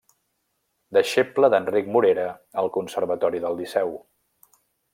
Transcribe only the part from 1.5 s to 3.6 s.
d'Enric Morera al Conservatori